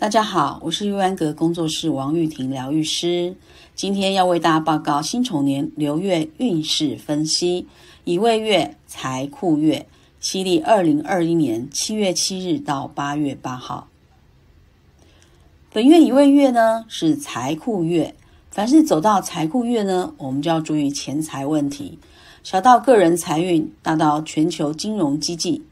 [0.00, 3.34] 大家好，我是玉安阁工作室王玉婷疗愈师，
[3.74, 7.66] 今天要为大家报告辛丑年流月运势分析，
[8.04, 9.88] 乙未月财库月，
[10.20, 13.88] 西历二零二一年七月七日到八月八号。
[15.72, 18.14] 本月乙未月呢是财库月，
[18.52, 21.98] 凡是走到财库月呢，我们就要注意钱财问题，
[22.44, 25.64] 小到个人财运，大到全球金融经济。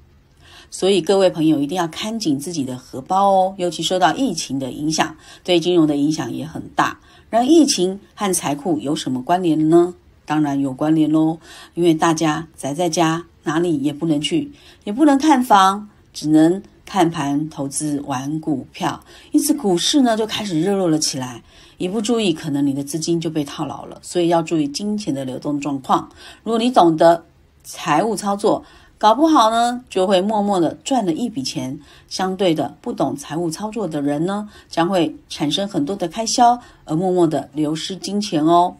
[0.71, 6.99] 所以各位朋友一定要看紧自己的荷包哦，尤其受到疫情的影响，对金融的影响也很大。
[7.31, 9.95] 然疫情和财库有什么关联呢？
[10.25, 11.39] 当然有关联喽，
[11.75, 14.53] 因为大家宅在家，哪里也不能去，
[14.85, 21.43] 也不能看房，只能看盘、投资、玩股票，因此股市呢就开始热络了起来。
[21.79, 23.99] 一不注意，可能你的资金就被套牢了。
[24.03, 26.09] 所以要注意金钱的流动状况。
[26.43, 27.25] 如果你懂得
[27.63, 28.65] 财务操作，
[28.99, 31.79] 搞不好呢，就会默默的赚了一笔钱。
[32.09, 38.77] 相对的，不懂财务操作的人呢，将会产生很多的开销，而默默的流失金钱哦。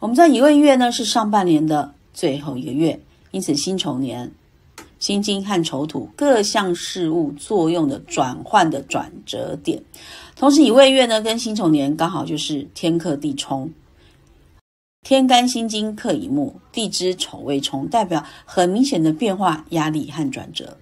[0.00, 4.32] 我们在乙未月呢是上半年的最后一个月，因此辛丑年、
[4.98, 9.80] 辛金和丑土各项事物作用的转换的转折点。
[10.34, 13.70] 同时，乙未月呢跟辛丑年刚好就是天克地冲。
[15.02, 20.78] 天干辛金克乙木，地支丑未冲，代表很明显的变化、压力和转折。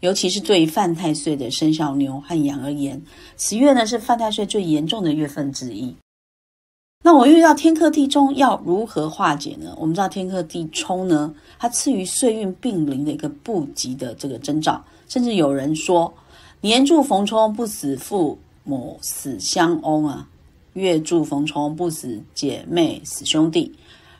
[0.00, 3.00] 尤其是对于犯太岁的生肖牛和羊而言，
[3.36, 5.94] 此月呢是犯太岁最严重的月份之一。
[7.04, 9.72] 那我遇到天克地冲，要如何化解呢？
[9.78, 16.12] 我们知道天克地冲呢，它次于岁运并临的一个不吉的这个征兆，甚至有人说
[16.60, 20.28] 年柱逢冲不死父母死相翁啊。
[20.74, 23.74] 月柱逢冲不死姐妹死兄弟，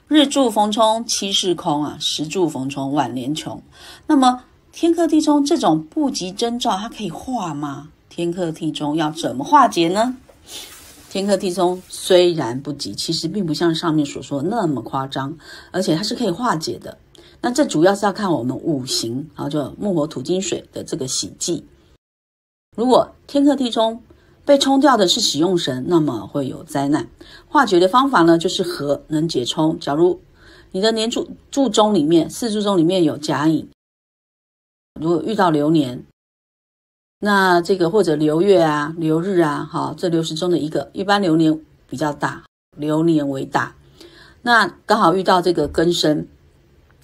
[0.09, 3.63] 日柱逢冲七世空啊，时柱逢冲晚年穷。
[4.07, 7.91] 那么天克地冲这种不吉征兆，它可以化吗？
[8.09, 10.17] 天克地冲要怎么化解呢？
[11.09, 15.37] 天克地冲虽然不吉，其实并不像上面所说那么夸张，
[15.71, 16.99] 而且它是可以化解的。
[17.41, 21.65] 那这主要是要看我们五行，然后就木火土金水的这个喜忌。
[22.77, 24.03] 如果天克地冲，
[24.45, 27.09] 被冲掉的是喜用神，那么会有灾难。
[27.47, 29.79] 化解的方法呢，就是和能解冲。
[29.79, 30.21] 假如
[30.73, 33.69] 你的年柱柱中里面四柱中里面有甲乙，
[35.01, 36.05] 如果遇到流年，
[37.21, 42.43] 那这个或者流月啊、流日啊，哈，这六十中的一个，一般流年比较大，
[42.77, 43.77] 流年为大。
[44.43, 46.27] 那刚好遇到这个根生，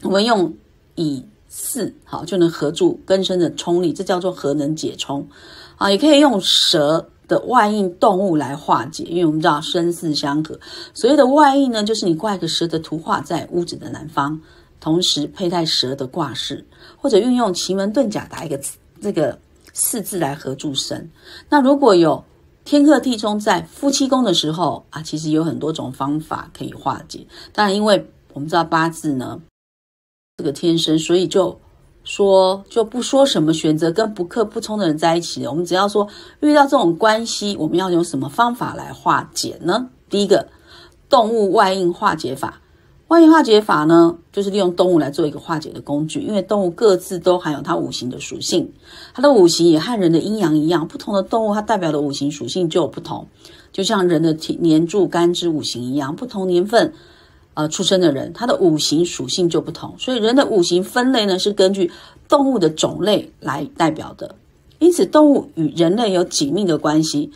[0.03, 0.55] 我们用
[0.95, 5.29] 乙巳好就能合住根生的冲力，这叫做和能解冲
[5.77, 7.11] 啊，也可以用蛇。
[7.29, 10.59] 的外应动物来化解，因为我们知道生巳相合，
[10.95, 14.41] 所谓的外应呢，就是你挂一个蛇的图画在屋子的南方，
[14.81, 16.65] 同时佩戴蛇的挂饰，
[16.97, 18.61] 或者运用奇门遁甲打一个
[19.01, 19.39] 这个
[19.73, 21.11] 四字来合住身。
[21.49, 22.25] 那如果有
[22.65, 27.27] 天克地冲在夫妻宫的时候啊，其实有很多种方法可以化解。
[27.53, 29.41] 当然，因为我们知道八字呢，
[30.37, 31.61] 这个天生，所以就。
[32.07, 36.07] 说就不说什么选择跟不克不冲的人在一起我们只要说
[36.39, 39.89] 遇到这种关系，我们要用什么方法来化解呢？
[40.09, 40.47] 第一个，
[41.09, 42.61] 动物外应化解法。
[43.09, 48.73] 外应化解法呢，就是利用动物来做一个化解的工具，因为动物各自都含有它五行的属性，
[49.13, 53.27] 它的五行也和人的阴阳一样，不同的动物它代表的五行属性就有不同，
[53.73, 56.93] 就像人的年柱干支五行一样，不同年份。
[57.57, 61.91] 呃，出生的人，他的五行属性就不同，所以人的五行分类呢是根据
[62.29, 64.35] 动物的种类来代表的。
[64.79, 67.33] 因此，动物与人类有紧密的关系。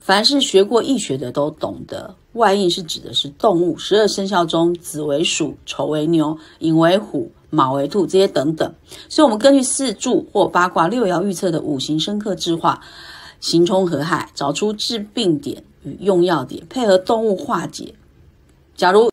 [0.00, 8.74] 凡是学过易学的都懂得，外应是指的是动物，十二生肖中子为鼠，丑为牛，寅为虎，卯为兔这些等等。
[9.10, 12.80] 所以，我们根据四柱或八卦六爻预测的五行生克制化，
[13.40, 17.94] 行冲合害，找出治病点与用药点，配合动物化解。
[18.74, 19.10] 假如，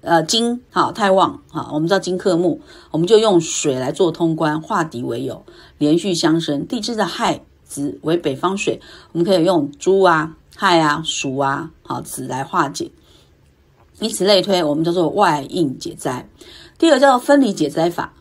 [0.00, 2.60] 呃，金好太旺哈，我们知道金克木，
[2.90, 5.44] 我们就用水来做通关，化敌为友，
[5.78, 6.66] 连续相生。
[6.66, 8.80] 地支的亥子为北方水，
[9.12, 12.90] 我们可以用猪啊、亥啊、鼠啊好子来化解，
[14.00, 16.28] 以此类推，我们叫做外应解灾。
[16.76, 18.12] 第二叫做分离解灾法，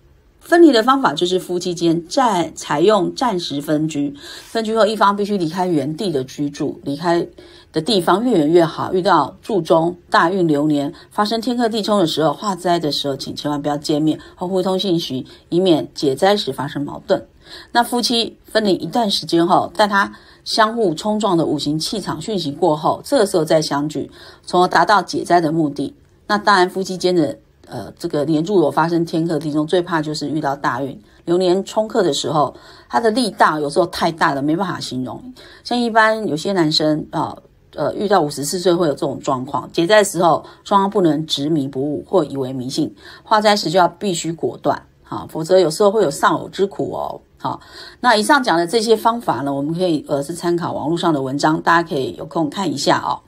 [0.47, 4.15] 分离的方法就是夫妻间暂采用暂时分居，
[4.45, 7.27] 分居后一方必须离开原地的居住，离开。
[7.73, 8.93] 的地方越远越好。
[8.93, 17.27] 遇到柱中大运流年发生天克地冲的时候，化灾的时候，请千万不要见面或互通信息，以免解灾时发生矛盾。
[17.73, 20.13] 那夫妻分离一段时间后，待他
[20.45, 24.09] 相互冲撞的五行气场讯息过后，这个时候再相聚，
[24.45, 25.93] 从而达到解灾的目的。
[26.25, 27.37] 那当然，夫妻间的
[27.69, 32.55] 呃这个年柱有发生天克地冲，最怕就是遇到大运流年冲克的时候，
[32.89, 35.21] 它的力大有时候太大了，没办法形容。
[35.63, 37.37] 像一般有些男生啊，
[37.75, 47.19] 呃，遇到五十四岁会有这种状况，结灾时候双方不能执迷不悟或以为迷信，化灾时就要必须果断，好，否则有时候会有丧偶之苦哦。
[47.39, 47.59] 好，
[47.99, 53.19] 那以上讲的这些方法呢，我们可以呃是参考网络上的文章，大家可以有空看一下哦。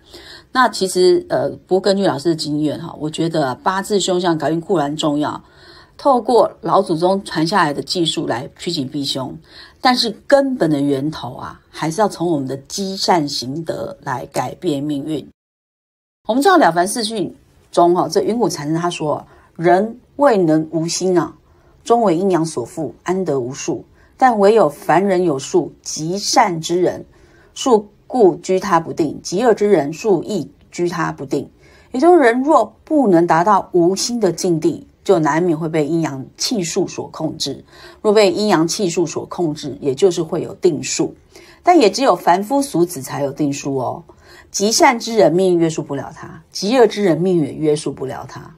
[0.52, 5.44] 那其实呃，不过根据老师的经验哈，我觉得八字凶相改运固然重要，
[5.96, 9.38] 透过老祖宗传下来的技术来趋吉避凶，
[9.80, 15.30] 但是根本的源头啊，还是要从我们的积善行德来改变命运。
[16.28, 17.30] 我们知道《了凡四训》
[17.72, 19.24] 中哈，这云谷禅师他说
[19.56, 21.36] ：“人未能无心啊，
[21.84, 23.86] 终为阴阳所缚，安得无数？
[24.18, 27.06] 但唯有凡人有数，极善之人
[27.54, 31.48] 数。”故居他不定，极恶之人数亦居他不定。
[31.92, 37.64] 也就是人若不能达到无心的境地，就难免会被阴阳气数所控制。
[38.02, 41.14] 若被阴阳气数所控制，也就是会有定数。
[41.62, 44.04] 但也只有凡夫俗子才有定数哦。
[44.50, 48.56] 极善之人命运约束不了他，极恶之人命也约束不了他。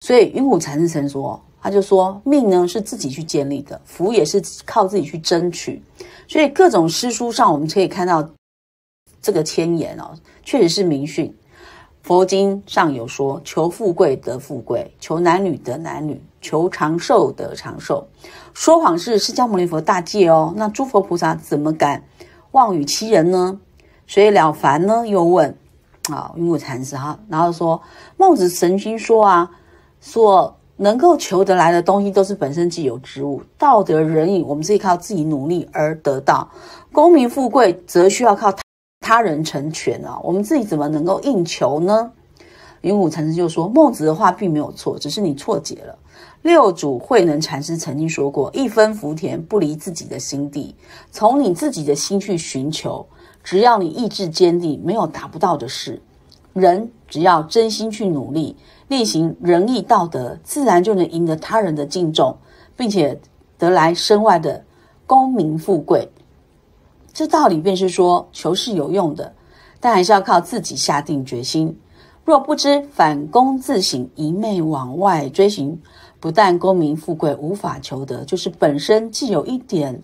[0.00, 5.82] 所以云谷禅师曾说，他就说命呢是自己去建立的，福也是靠自己去争取。
[6.26, 8.26] 所以各种诗书上，我们可以看到。
[9.24, 10.10] 这个千言哦，
[10.42, 11.34] 确实是明训。
[12.02, 18.06] 佛经上有说：求富贵得富贵，求男女得男女，求长寿得长寿。
[18.52, 20.52] 说谎是释迦牟尼佛大戒哦。
[20.56, 22.04] 那诸佛菩萨怎么敢
[22.50, 23.58] 妄语欺人呢？
[24.06, 25.56] 所以了凡呢又问：
[26.10, 27.80] 啊，云谷禅师哈，然后说
[28.18, 29.50] 孟子曾经说啊，
[30.02, 36.50] 说能够求得来的东西都是本身既有之物，道德仁义我们是靠自己努力而得到，
[36.92, 38.54] 功名富贵则需要靠。
[39.04, 42.10] 他人成全啊，我们自己怎么能够应求呢？
[42.80, 45.98] 云谷禅师就说：“孟子的话并没有错，只是你错解了。”
[46.40, 50.74] 六祖慧能禅师曾经说过：“一分福田不离自己的心地，
[51.10, 53.06] 从你自己的心去寻求，
[53.42, 56.00] 只要你意志坚定，没有达不到的事。
[56.54, 58.56] 人只要真心去努力，
[58.88, 62.34] 力行仁义道德，自然就能赢得他人的敬重，
[62.74, 63.20] 并且
[63.58, 64.64] 得来身外的
[65.06, 66.08] 功名富贵。”
[67.14, 69.32] 这道理便是说，求是有用的，
[69.78, 71.78] 但还是要靠自己下定决心。
[72.24, 75.80] 若不知反躬自省，一昧往外追寻，
[76.18, 80.00] 不但功名富贵无法求得，就是本身既有一点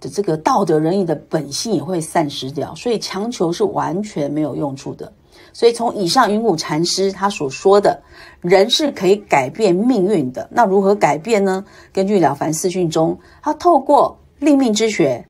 [0.00, 2.74] 的这个道德仁义的本性也会散失掉。
[2.76, 5.12] 所以强求是完全没有用处的。
[5.52, 8.00] 所以从以上云谷禅师他所说的，
[8.40, 10.48] 人是可以改变命运的。
[10.50, 11.62] 那如何改变呢？
[11.92, 15.26] 根据《了凡四训》中，他透过立命之学。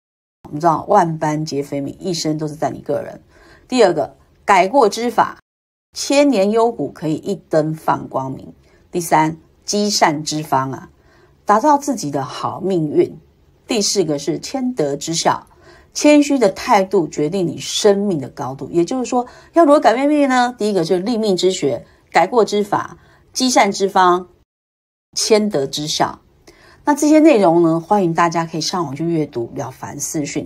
[0.52, 3.22] 我们知道万般皆非命，一生都是在你个人。
[3.66, 4.14] 第二个
[4.44, 5.38] 改过之法，
[5.96, 8.52] 千年幽谷可以一灯放光明。
[8.90, 10.90] 第三积善之方啊，
[11.46, 13.19] 打造自己的好命运。
[13.66, 15.46] 第四个是谦德之效，
[15.94, 18.69] 谦虚的态度决定你生命的高度。
[18.70, 20.54] 也就是说，要如何改变命运呢？
[20.58, 22.99] 第一个就是立命之学，改过之法，
[23.32, 24.28] 积善之方，
[25.16, 26.20] 谦德之效。
[26.84, 27.79] 那这些内容呢？
[27.79, 30.44] 欢迎大家可以上网去阅读《了凡四训》，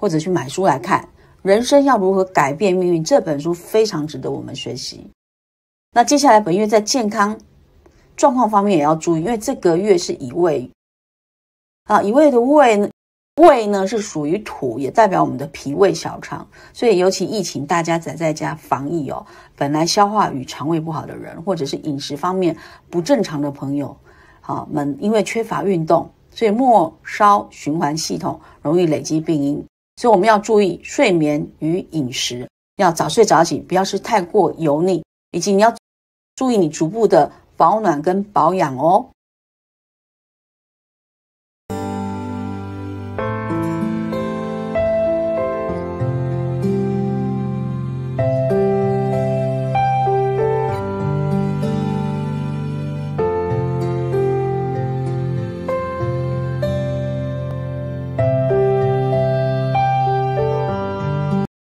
[0.00, 1.08] 或者去买书来看。
[1.42, 3.02] 人生要如何改变命运？
[3.02, 5.10] 这本书非常值得我们学习。
[5.92, 7.36] 那接下来本月在健康
[8.16, 10.70] 状况方面也要注意，因为这个月是乙未
[11.84, 12.88] 啊，乙未的未呢，
[13.42, 16.46] 未呢是属于土，也代表我们的脾胃小肠。
[16.72, 22.56] 所以尤其疫情，大家宅在家防疫哦，本来消化与肠胃不好的人，或者是饮食方面
[22.88, 23.96] 不正常的朋友。
[24.50, 29.64] 啊们，因为缺乏运动，所以末梢循环系统容易累积病因，
[29.96, 35.72] 所以我们要注意睡眠与饮食，要早睡早起，不要吃太过油腻，以及你要
[36.34, 39.06] 注意你足部的保暖跟保养哦。